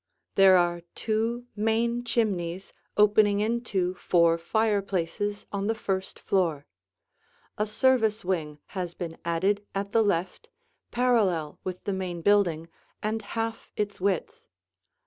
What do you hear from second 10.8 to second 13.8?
parallel with the main building, and half